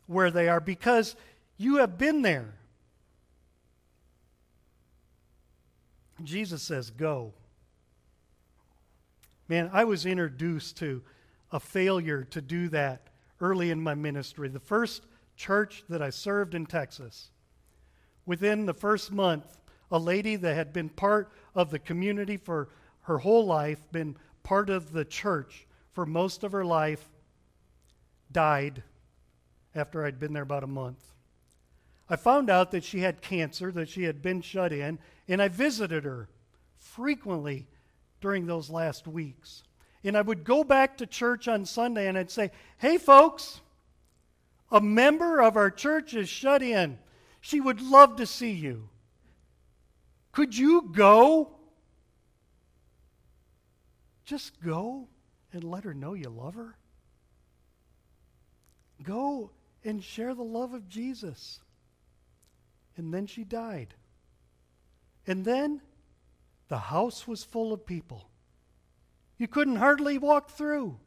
[0.07, 1.15] where they are because
[1.57, 2.53] you have been there.
[6.23, 7.33] Jesus says, Go.
[9.47, 11.01] Man, I was introduced to
[11.51, 13.07] a failure to do that
[13.39, 14.49] early in my ministry.
[14.49, 15.03] The first
[15.35, 17.29] church that I served in Texas,
[18.25, 19.57] within the first month,
[19.89, 22.69] a lady that had been part of the community for
[23.01, 27.07] her whole life, been part of the church for most of her life,
[28.31, 28.83] died
[29.73, 31.16] after I'd been there about a month.
[32.09, 35.49] I found out that she had cancer, that she had been shut in, and I
[35.49, 36.29] visited her
[36.77, 37.67] frequently
[38.21, 39.63] during those last weeks.
[40.03, 43.59] And I would go back to church on Sunday and I'd say, Hey, folks,
[44.71, 46.97] a member of our church is shut in.
[47.41, 48.89] She would love to see you.
[50.31, 51.51] Could you go?
[54.23, 55.07] Just go
[55.51, 56.77] and let her know you love her.
[59.03, 59.51] Go
[59.83, 61.59] and share the love of Jesus.
[62.97, 63.93] And then she died.
[65.25, 65.81] And then
[66.67, 68.29] the house was full of people.
[69.37, 70.97] You couldn't hardly walk through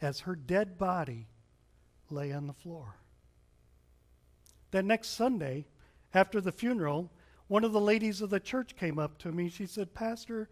[0.00, 1.28] as her dead body
[2.10, 2.96] lay on the floor.
[4.70, 5.66] That next Sunday,
[6.12, 7.10] after the funeral,
[7.48, 9.48] one of the ladies of the church came up to me.
[9.48, 10.50] She said, Pastor,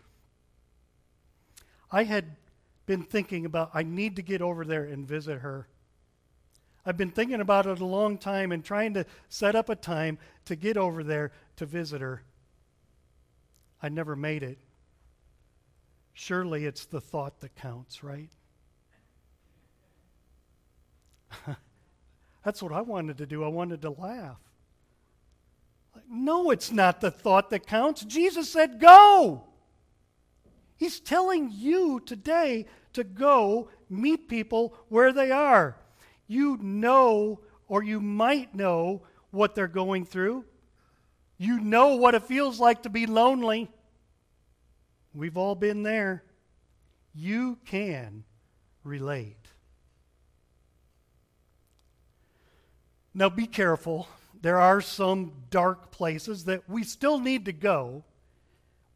[1.91, 2.37] I had
[2.87, 5.69] been thinking about, I need to get over there and visit her.
[6.85, 10.19] I've been thinking about it a long time and trying to set up a time
[10.47, 12.23] to get over there to visit her.
[13.81, 14.59] I never made it.
[16.13, 18.31] Surely it's the thought that counts, right?
[22.45, 23.45] That's what I wanted to do.
[23.45, 24.41] I wanted to laugh.
[25.95, 28.05] Like, no, it's not the thought that counts.
[28.05, 29.45] Jesus said, Go.
[30.77, 35.77] He's telling you today to go meet people where they are.
[36.33, 40.45] You know, or you might know, what they're going through.
[41.37, 43.71] You know what it feels like to be lonely.
[45.15, 46.23] We've all been there.
[47.15, 48.25] You can
[48.83, 49.37] relate.
[53.13, 54.09] Now, be careful.
[54.41, 58.05] There are some dark places that we still need to go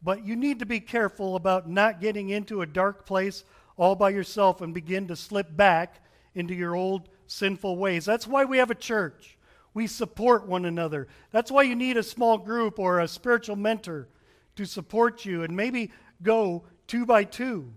[0.01, 3.43] but you need to be careful about not getting into a dark place
[3.77, 6.03] all by yourself and begin to slip back
[6.35, 8.05] into your old sinful ways.
[8.05, 9.37] That's why we have a church.
[9.73, 11.07] We support one another.
[11.31, 14.07] That's why you need a small group or a spiritual mentor
[14.55, 15.91] to support you and maybe
[16.23, 17.71] go two by two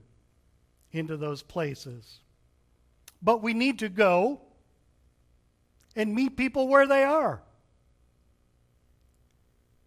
[0.93, 2.21] into those places.
[3.23, 4.41] But we need to go
[5.95, 7.43] and meet people where they are.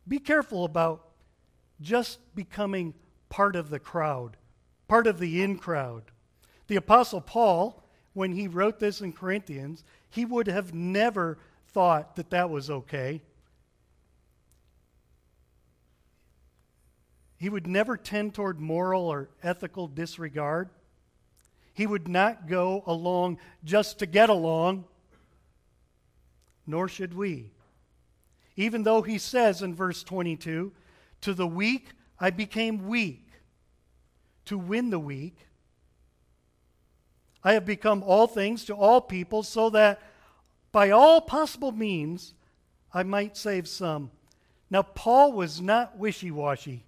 [0.08, 1.08] Be careful about
[1.82, 2.94] just becoming
[3.30, 4.38] part of the crowd,
[4.88, 6.04] part of the in crowd.
[6.68, 7.83] The Apostle Paul,
[8.14, 11.38] when he wrote this in Corinthians, he would have never
[11.68, 13.22] thought that that was okay.
[17.38, 20.70] He would never tend toward moral or ethical disregard.
[21.74, 24.86] He would not go along just to get along,
[26.66, 27.52] nor should we.
[28.56, 30.72] Even though he says in verse 22
[31.22, 31.90] to the weak,
[32.20, 33.28] I became weak
[34.46, 35.36] to win the weak.
[37.44, 40.02] I have become all things to all people, so that
[40.72, 42.34] by all possible means
[42.94, 44.12] I might save some.
[44.70, 46.86] Now, Paul was not wishy washy.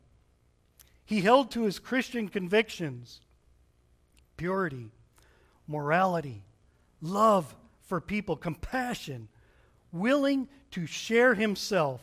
[1.05, 3.21] He held to his Christian convictions
[4.37, 4.91] purity,
[5.67, 6.43] morality,
[7.01, 9.27] love for people, compassion,
[9.91, 12.01] willing to share himself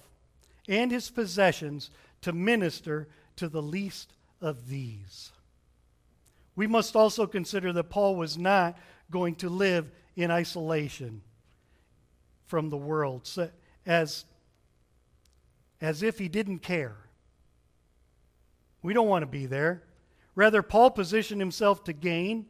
[0.68, 1.90] and his possessions
[2.22, 5.32] to minister to the least of these.
[6.54, 8.76] We must also consider that Paul was not
[9.10, 11.22] going to live in isolation
[12.46, 13.28] from the world
[13.86, 14.24] as,
[15.80, 16.96] as if he didn't care.
[18.82, 19.84] We don't want to be there.
[20.34, 22.46] Rather, Paul positioned himself to gain,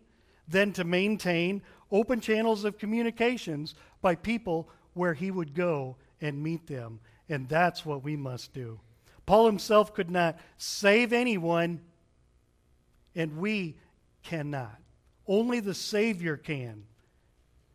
[0.48, 6.66] then to maintain open channels of communications by people where he would go and meet
[6.66, 7.00] them.
[7.28, 8.80] And that's what we must do.
[9.26, 11.80] Paul himself could not save anyone,
[13.14, 13.76] and we
[14.22, 14.78] cannot.
[15.26, 16.84] Only the Savior can.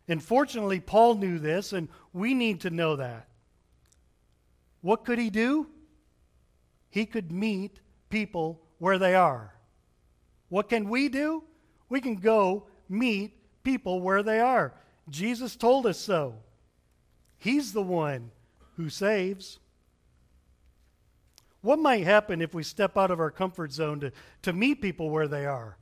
[0.07, 3.27] And fortunately, Paul knew this, and we need to know that.
[4.81, 5.67] What could he do?
[6.89, 7.79] He could meet
[8.09, 9.53] people where they are.
[10.49, 11.43] What can we do?
[11.89, 13.33] We can go meet
[13.63, 14.73] people where they are.
[15.09, 16.35] Jesus told us so.
[17.37, 18.31] He's the one
[18.75, 19.59] who saves.
[21.61, 24.11] What might happen if we step out of our comfort zone to,
[24.43, 25.77] to meet people where they are?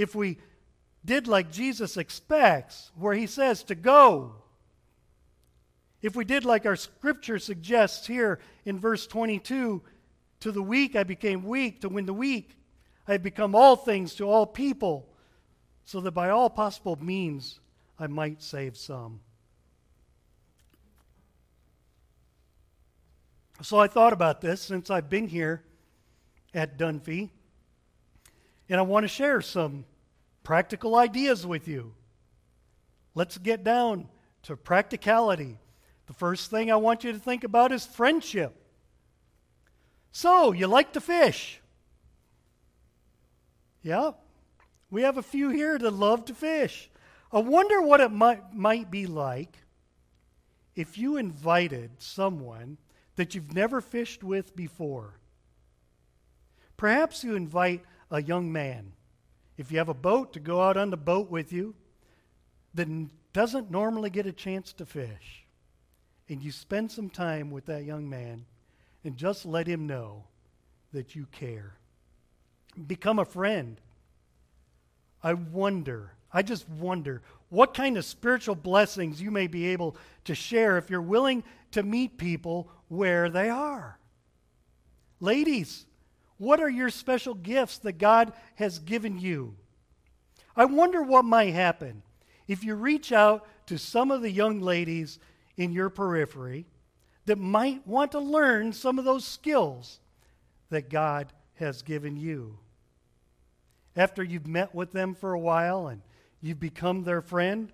[0.00, 0.38] If we
[1.04, 4.32] did like Jesus expects, where he says to go.
[6.00, 9.82] If we did like our scripture suggests here in verse 22,
[10.40, 12.56] to the weak I became weak, to win the weak
[13.06, 15.06] I have become all things to all people,
[15.84, 17.60] so that by all possible means
[17.98, 19.20] I might save some.
[23.60, 25.62] So I thought about this since I've been here
[26.54, 27.28] at Dunfee,
[28.70, 29.84] and I want to share some
[30.42, 31.94] practical ideas with you.
[33.14, 34.08] Let's get down
[34.42, 35.58] to practicality.
[36.06, 38.56] The first thing I want you to think about is friendship.
[40.12, 41.60] So, you like to fish?
[43.82, 44.12] Yeah,
[44.90, 46.90] we have a few here that love to fish.
[47.32, 49.56] I wonder what it might, might be like
[50.74, 52.78] if you invited someone
[53.16, 55.20] that you've never fished with before.
[56.76, 58.92] Perhaps you invite a young man,
[59.60, 61.74] if you have a boat, to go out on the boat with you
[62.72, 62.88] that
[63.34, 65.44] doesn't normally get a chance to fish.
[66.30, 68.46] And you spend some time with that young man
[69.04, 70.24] and just let him know
[70.94, 71.74] that you care.
[72.86, 73.78] Become a friend.
[75.22, 79.94] I wonder, I just wonder what kind of spiritual blessings you may be able
[80.24, 83.98] to share if you're willing to meet people where they are.
[85.20, 85.84] Ladies,
[86.40, 89.56] what are your special gifts that God has given you?
[90.56, 92.02] I wonder what might happen
[92.48, 95.18] if you reach out to some of the young ladies
[95.58, 96.64] in your periphery
[97.26, 100.00] that might want to learn some of those skills
[100.70, 102.56] that God has given you.
[103.94, 106.00] After you've met with them for a while and
[106.40, 107.70] you've become their friend,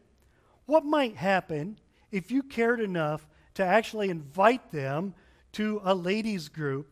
[0.65, 1.79] what might happen
[2.11, 5.15] if you cared enough to actually invite them
[5.53, 6.91] to a ladies' group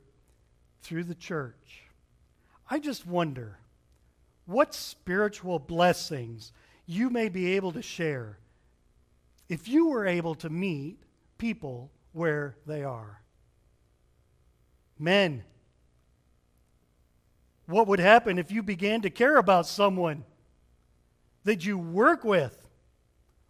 [0.85, 1.83] through the church.
[2.71, 3.59] I just wonder
[4.47, 6.53] what spiritual blessings
[6.87, 8.39] you may be able to share
[9.49, 10.99] if you were able to meet
[11.39, 13.21] people where they are.
[14.99, 15.43] Men,
[17.67, 20.25] what would happen if you began to care about someone
[21.45, 22.69] that you work with,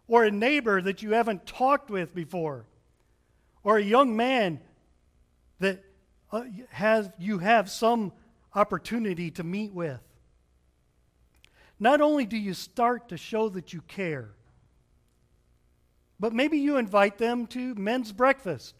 [0.07, 2.65] or a neighbor that you haven't talked with before?
[3.65, 4.61] or a young man
[5.59, 5.83] that
[6.35, 8.11] uh, you have some
[8.53, 10.01] opportunity to meet with.
[11.79, 14.31] Not only do you start to show that you care,
[16.19, 18.75] but maybe you invite them to men's breakfast.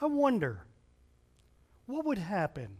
[0.00, 0.64] I wonder
[1.86, 2.76] what would happen?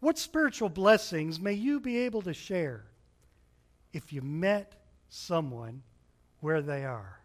[0.00, 2.84] What spiritual blessings may you be able to share
[3.92, 4.74] if you met
[5.08, 5.82] someone
[6.40, 7.20] where they are?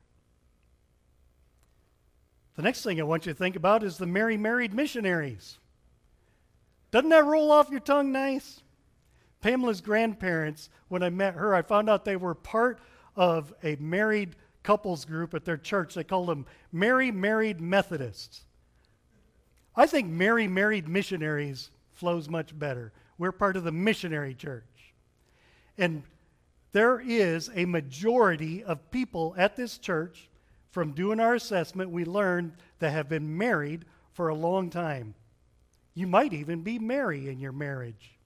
[2.55, 5.57] The next thing I want you to think about is the Mary married missionaries.
[6.91, 8.61] Doesn't that roll off your tongue nice?
[9.41, 12.79] Pamela's grandparents, when I met her, I found out they were part
[13.15, 15.95] of a married couples group at their church.
[15.95, 18.41] They called them Mary Married Methodists.
[19.75, 22.91] I think Mary Married Missionaries flows much better.
[23.17, 24.93] We're part of the missionary church.
[25.77, 26.03] And
[26.73, 30.29] there is a majority of people at this church
[30.71, 35.13] from doing our assessment, we learned that have been married for a long time.
[35.93, 38.17] You might even be married in your marriage.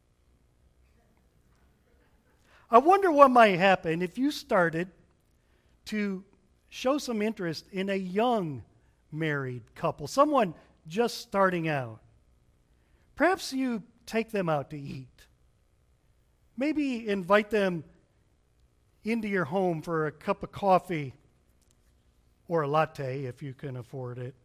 [2.70, 4.89] I wonder what might happen if you started
[5.86, 6.24] to
[6.70, 8.64] show some interest in a young
[9.12, 10.54] married couple, someone
[10.88, 12.00] just starting out.
[13.16, 15.08] Perhaps you take them out to eat.
[16.58, 17.84] Maybe invite them
[19.04, 21.14] into your home for a cup of coffee
[22.48, 24.36] or a latte if you can afford it.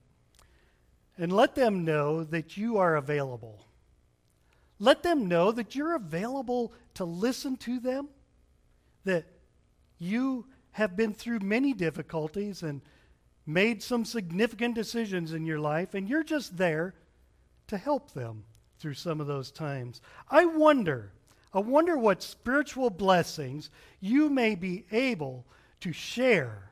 [1.18, 3.64] And let them know that you are available.
[4.78, 8.08] Let them know that you're available to listen to them,
[9.04, 9.26] that
[9.98, 12.80] you have been through many difficulties and
[13.44, 16.94] made some significant decisions in your life, and you're just there
[17.66, 18.44] to help them
[18.78, 20.00] through some of those times.
[20.30, 21.12] I wonder,
[21.52, 23.68] I wonder what spiritual blessings
[24.00, 25.44] you may be able
[25.80, 26.69] to share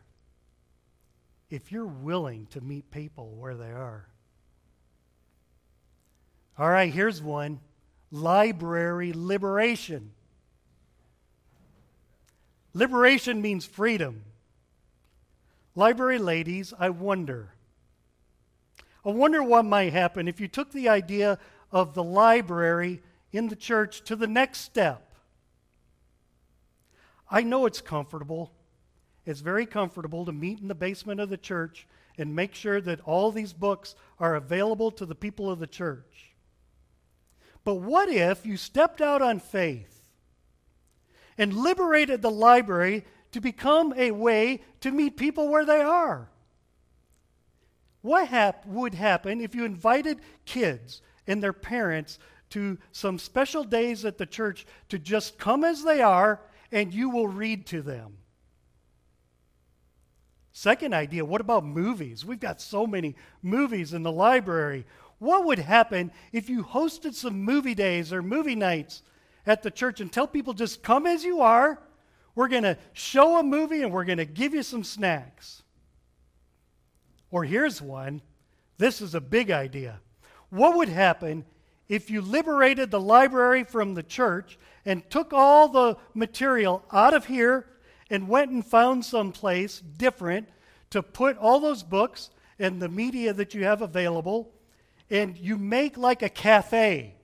[1.50, 4.06] if you're willing to meet people where they are.
[6.58, 7.60] All right, here's one
[8.10, 10.10] library liberation.
[12.74, 14.24] Liberation means freedom.
[15.74, 17.54] Library ladies, I wonder.
[19.04, 21.38] I wonder what might happen if you took the idea
[21.70, 23.00] of the library
[23.32, 25.12] in the church to the next step.
[27.30, 28.52] I know it's comfortable.
[29.28, 33.00] It's very comfortable to meet in the basement of the church and make sure that
[33.02, 36.32] all these books are available to the people of the church.
[37.62, 40.00] But what if you stepped out on faith
[41.36, 46.30] and liberated the library to become a way to meet people where they are.
[48.00, 52.18] What hap- would happen if you invited kids and their parents
[52.50, 56.40] to some special days at the church to just come as they are
[56.72, 58.16] and you will read to them?
[60.58, 62.24] Second idea what about movies?
[62.24, 64.86] We've got so many movies in the library.
[65.20, 69.04] What would happen if you hosted some movie days or movie nights
[69.46, 71.80] at the church and tell people just come as you are.
[72.34, 75.62] We're going to show a movie and we're going to give you some snacks.
[77.30, 78.20] Or here's one.
[78.78, 80.00] This is a big idea.
[80.50, 81.44] What would happen
[81.88, 87.26] if you liberated the library from the church and took all the material out of
[87.26, 87.64] here
[88.10, 90.48] and went and found some place different
[90.90, 94.52] to put all those books and the media that you have available
[95.10, 97.14] and you make like a cafe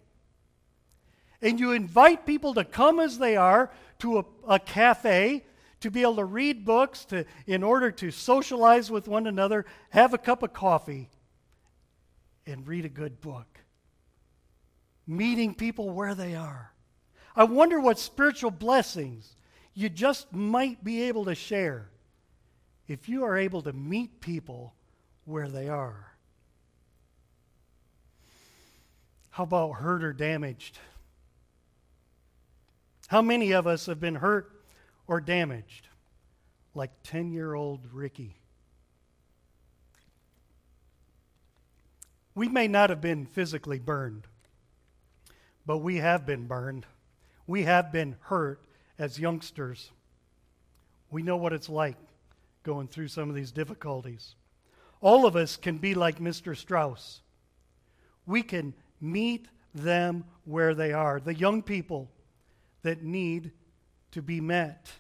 [1.45, 5.45] and you invite people to come as they are to a, a cafe
[5.81, 10.15] to be able to read books to, in order to socialize with one another, have
[10.15, 11.11] a cup of coffee,
[12.47, 13.61] and read a good book.
[15.07, 16.73] Meeting people where they are.
[17.37, 19.37] I wonder what spiritual blessings
[19.75, 21.89] you just might be able to share
[22.87, 24.73] if you are able to meet people
[25.25, 26.13] where they are.
[29.31, 30.79] How about hurt or damaged?
[33.09, 34.65] How many of us have been hurt
[35.09, 35.89] or damaged?
[36.75, 38.37] Like 10 year old Ricky.
[42.37, 44.27] We may not have been physically burned,
[45.67, 46.87] but we have been burned.
[47.47, 48.61] We have been hurt
[48.99, 49.91] as youngsters.
[51.11, 51.97] We know what it's like
[52.63, 54.35] going through some of these difficulties.
[55.01, 56.57] All of us can be like Mr.
[56.57, 57.21] Strauss.
[58.27, 61.21] We can meet them where they are.
[61.21, 62.11] The young people
[62.83, 63.53] that need
[64.13, 64.91] to be met,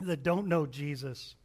[0.00, 1.36] that don't know Jesus.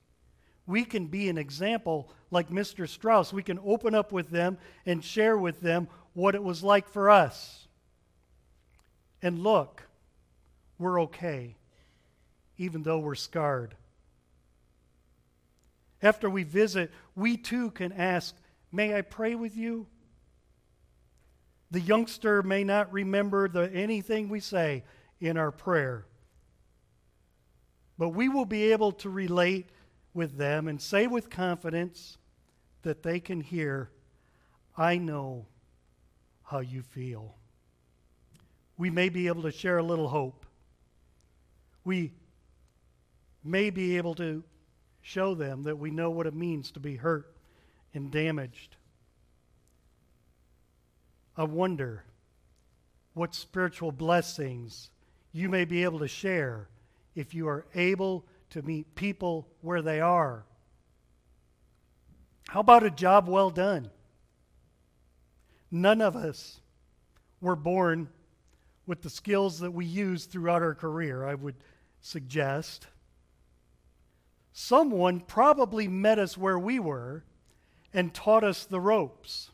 [0.66, 2.88] We can be an example like Mr.
[2.88, 3.32] Strauss.
[3.32, 7.10] We can open up with them and share with them what it was like for
[7.10, 7.68] us.
[9.22, 9.87] And look,
[10.80, 11.56] we're okay,
[12.58, 13.76] even though we're scarred.
[16.02, 18.36] After we visit, we too can ask,
[18.72, 19.88] May I pray with you?
[21.72, 24.84] The youngster may not remember the, anything we say,
[25.20, 26.06] in our prayer.
[27.98, 29.70] But we will be able to relate
[30.14, 32.18] with them and say with confidence
[32.84, 33.90] that they can hear,
[34.78, 35.48] I know
[36.44, 37.36] how you feel.
[38.78, 40.47] We may be able to share a little hope.
[41.88, 42.12] We
[43.46, 44.44] may be able to
[45.02, 47.34] show them that we know what it means to be hurt
[47.94, 48.76] and damaged.
[51.38, 52.04] I wonder
[53.14, 54.90] what spiritual blessings
[55.32, 56.68] you may be able to share
[57.16, 60.44] if you are able to meet people where they are.
[62.50, 63.90] How about a job well done?
[65.72, 66.60] None of us
[67.40, 68.10] were born
[68.86, 71.56] with the skills that we use throughout our career, I would
[72.02, 72.88] suggest.
[74.54, 77.24] Someone probably met us where we were
[77.94, 79.52] and taught us the ropes.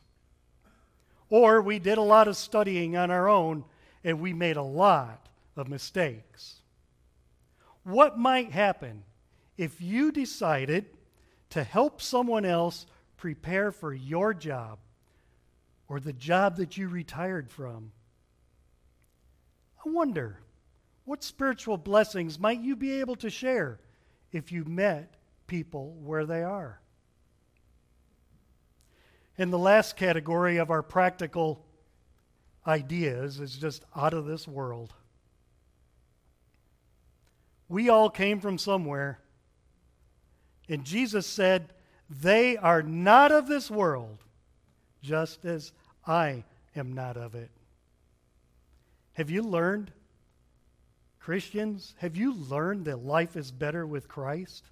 [1.28, 3.64] Or we did a lot of studying on our own
[4.02, 6.60] and we made a lot of mistakes.
[7.84, 9.04] what might happen
[9.56, 10.86] if you decided
[11.50, 12.86] to help someone else
[13.16, 14.78] prepare for your job
[15.88, 17.92] or the job that you retired from.
[19.84, 20.38] I wonder
[21.04, 23.80] what spiritual blessings might you be able to share
[24.32, 25.14] if you met
[25.46, 26.80] people where they are?
[29.36, 31.64] And the last category of our practical
[32.66, 34.94] ideas is just out of this world.
[37.68, 39.18] We all came from somewhere.
[40.68, 41.72] And Jesus said,
[42.08, 44.18] They are not of this world,
[45.02, 45.72] just as
[46.06, 46.44] I
[46.76, 47.50] am not of it.
[49.14, 49.92] Have you learned,
[51.24, 54.66] Christians, have you learned that life is better with Christ?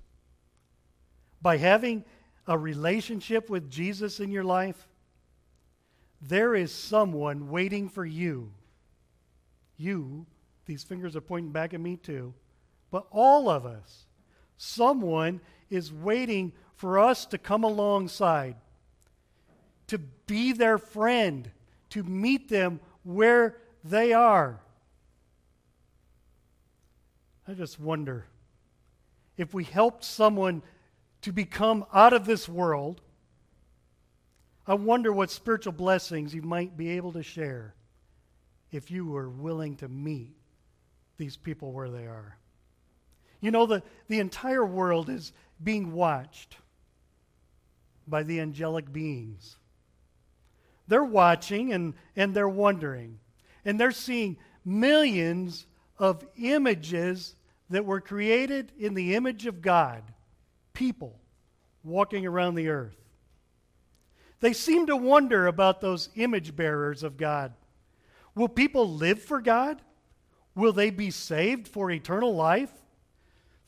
[1.40, 2.05] By having
[2.46, 4.86] a relationship with Jesus in your life,
[6.20, 8.53] there is someone waiting for you.
[9.78, 10.26] You,
[10.66, 12.34] these fingers are pointing back at me too,
[12.90, 14.05] but all of us.
[14.59, 15.40] Someone
[15.70, 18.57] is waiting for us to come alongside,
[19.86, 19.96] to
[20.26, 21.50] be their friend,
[21.88, 24.61] to meet them where they are.
[27.47, 28.26] I just wonder
[29.36, 30.62] if we helped someone
[31.22, 33.01] to become out of this world,
[34.66, 37.74] I wonder what spiritual blessings you might be able to share
[38.70, 40.34] if you were willing to meet
[41.16, 42.36] these people where they are.
[43.40, 45.32] You know, the, the entire world is
[45.62, 46.57] being watched
[48.07, 49.57] by the angelic beings.
[50.88, 53.18] They're watching and, and they're wondering.
[53.64, 55.66] And they're seeing millions
[56.03, 57.36] of images
[57.70, 60.03] that were created in the image of God,
[60.74, 61.16] people
[61.84, 62.96] walking around the earth.
[64.40, 67.53] They seem to wonder about those image bearers of God.
[68.34, 69.80] Will people live for God?
[70.57, 72.72] Will they be saved for eternal life?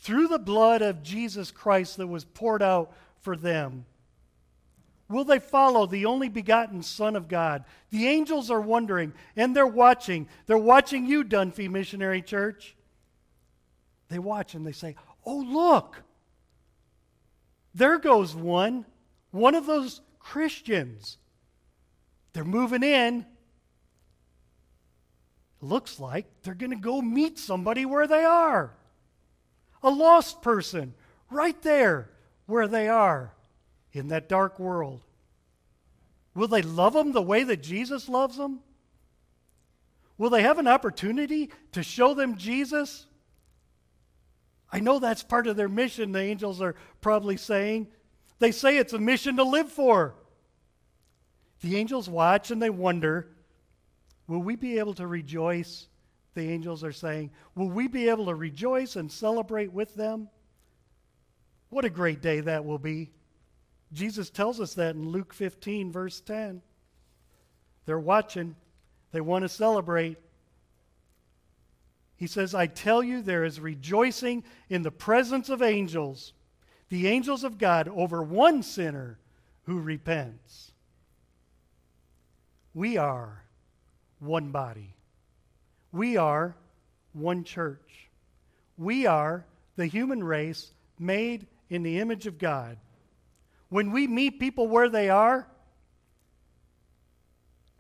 [0.01, 3.85] Through the blood of Jesus Christ that was poured out for them.
[5.09, 7.65] Will they follow the only begotten Son of God?
[7.91, 10.29] The angels are wondering, and they're watching.
[10.47, 12.75] They're watching you, Dunfee Missionary Church.
[14.09, 14.97] They watch and they say,
[15.27, 16.03] Oh, look,
[17.75, 18.87] there goes one,
[19.31, 21.19] one of those Christians.
[22.33, 23.27] They're moving in.
[25.61, 28.75] Looks like they're going to go meet somebody where they are.
[29.83, 30.95] A lost person
[31.31, 32.11] right there
[32.47, 33.33] where they are
[33.95, 35.03] in that dark world?
[36.35, 38.61] Will they love them the way that Jesus loves them?
[40.19, 43.07] Will they have an opportunity to show them Jesus?
[44.71, 47.87] I know that's part of their mission, the angels are probably saying.
[48.41, 50.17] They say it's a mission to live for.
[51.61, 53.31] The angels watch and they wonder
[54.27, 55.87] will we be able to rejoice?
[56.35, 60.29] The angels are saying, will we be able to rejoice and celebrate with them?
[61.69, 63.13] What a great day that will be.
[63.95, 66.61] Jesus tells us that in Luke 15, verse 10.
[67.87, 68.57] They're watching,
[69.13, 70.19] they want to celebrate.
[72.17, 76.33] He says, I tell you, there is rejoicing in the presence of angels,
[76.89, 79.19] the angels of God, over one sinner
[79.65, 80.73] who repents.
[82.73, 83.45] We are
[84.19, 84.95] one body.
[85.93, 86.57] We are
[87.13, 88.11] one church.
[88.77, 89.45] We are
[89.77, 92.79] the human race made in the image of God.
[93.75, 95.49] When we meet people where they are,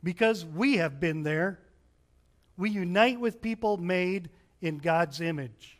[0.02, 1.60] because we have been there,
[2.56, 4.28] we unite with people made
[4.60, 5.78] in God's image.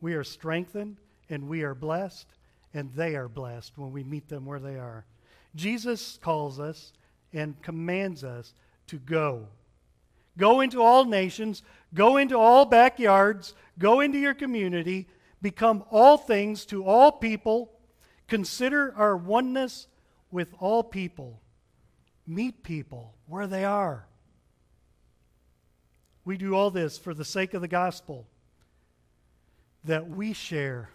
[0.00, 0.96] We are strengthened
[1.30, 2.26] and we are blessed,
[2.74, 5.06] and they are blessed when we meet them where they are.
[5.54, 6.92] Jesus calls us
[7.32, 8.52] and commands us
[8.88, 9.46] to go.
[10.36, 11.62] Go into all nations,
[11.94, 15.06] go into all backyards, go into your community,
[15.40, 17.70] become all things to all people
[18.28, 19.86] Consider our oneness
[20.30, 21.40] with all people.
[22.26, 24.06] Meet people where they are.
[26.24, 28.26] We do all this for the sake of the gospel
[29.84, 30.90] that we share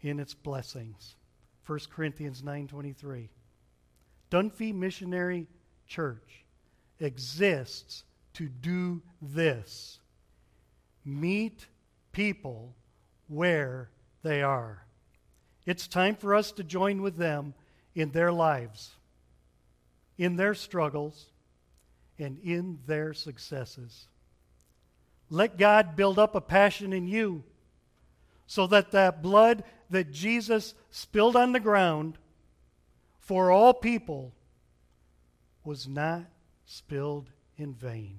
[0.00, 1.16] in its blessings.
[1.66, 3.28] 1 Corinthians 9:23.
[4.30, 5.46] Dunfee Missionary
[5.86, 6.44] Church
[6.98, 10.00] exists to do this.
[11.04, 11.66] Meet
[12.12, 12.74] people
[13.28, 13.90] where
[14.22, 14.86] they are.
[15.64, 17.54] It's time for us to join with them
[17.94, 18.92] in their lives,
[20.18, 21.26] in their struggles,
[22.18, 24.06] and in their successes.
[25.30, 27.44] Let God build up a passion in you
[28.46, 32.18] so that that blood that Jesus spilled on the ground
[33.18, 34.32] for all people
[35.64, 36.24] was not
[36.66, 38.18] spilled in vain.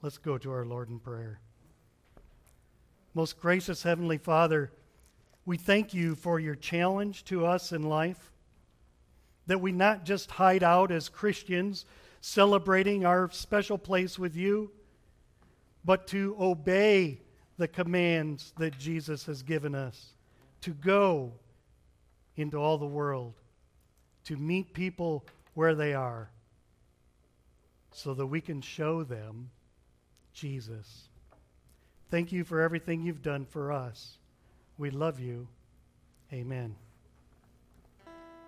[0.00, 1.40] Let's go to our Lord in prayer.
[3.14, 4.72] Most gracious Heavenly Father,
[5.46, 8.32] we thank you for your challenge to us in life,
[9.46, 11.84] that we not just hide out as Christians
[12.20, 14.70] celebrating our special place with you,
[15.84, 17.20] but to obey
[17.58, 20.14] the commands that Jesus has given us
[20.62, 21.32] to go
[22.36, 23.34] into all the world,
[24.24, 26.30] to meet people where they are,
[27.92, 29.50] so that we can show them
[30.32, 31.08] Jesus.
[32.10, 34.16] Thank you for everything you've done for us.
[34.76, 35.46] We love you.
[36.32, 36.74] Amen.